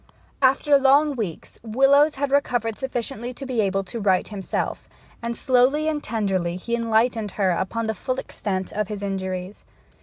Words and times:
After 0.41 0.79
long 0.79 1.15
weeks 1.15 1.59
Willowes 1.61 2.15
had 2.15 2.31
recovered 2.31 2.75
sufficiently 2.75 3.35
to 3.35 3.45
be 3.45 3.61
able 3.61 3.83
to 3.83 3.99
write 3.99 4.29
himself; 4.29 4.89
and 5.21 5.37
slowly 5.37 5.87
and 5.87 6.03
tenderly 6.03 6.55
he 6.55 6.73
enlightened 6.75 7.33
her 7.33 7.51
upon 7.51 7.85
the 7.85 7.93
full 7.93 8.17
extent 8.17 8.71
of 8.71 8.87
his 8.87 9.03
injuries. 9.03 9.63